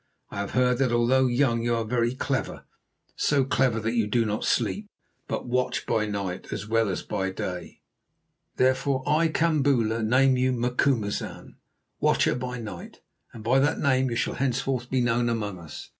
I 0.31 0.37
have 0.39 0.51
heard 0.57 0.79
that 0.79 0.91
although 0.91 1.27
young 1.27 1.61
you 1.61 1.75
are 1.75 1.83
very 1.85 2.15
clever, 2.15 2.65
so 3.15 3.45
clever 3.45 3.79
that 3.81 3.93
you 3.93 4.07
do 4.07 4.25
not 4.25 4.43
sleep, 4.43 4.87
but 5.27 5.45
watch 5.45 5.85
by 5.85 6.07
night 6.07 6.51
as 6.51 6.67
well 6.67 6.89
as 6.89 7.03
by 7.03 7.29
day. 7.29 7.81
Therefore, 8.55 9.03
that 9.05 9.11
I, 9.11 9.27
Kambula, 9.27 10.01
name 10.03 10.37
you 10.37 10.53
Macumazahn, 10.53 11.57
Watcher 11.99 12.33
by 12.33 12.57
night, 12.59 13.01
and 13.31 13.43
by 13.43 13.59
that 13.59 13.77
name 13.77 14.09
you 14.09 14.15
shall 14.15 14.33
henceforth 14.33 14.89
be 14.89 15.01
known 15.01 15.29
among 15.29 15.59
us. 15.59 15.89